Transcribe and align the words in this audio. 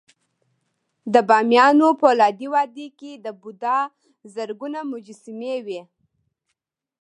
د 1.13 1.15
بامیانو 1.29 1.87
د 1.93 1.97
فولادي 1.99 2.47
وادي 2.53 2.87
کې 2.99 3.11
د 3.25 3.27
بودا 3.41 3.77
زرګونه 4.35 4.79
مجسمې 4.91 5.55
وې 5.65 5.81